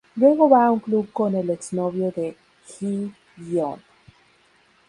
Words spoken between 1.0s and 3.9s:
con el ex-novio de Ji-hyeon.